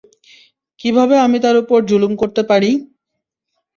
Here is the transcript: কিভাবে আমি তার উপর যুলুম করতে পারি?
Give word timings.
কিভাবে 0.79 1.15
আমি 1.19 1.37
তার 1.43 1.55
উপর 1.63 1.79
যুলুম 1.89 2.11
করতে 2.21 2.41
পারি? 2.49 2.71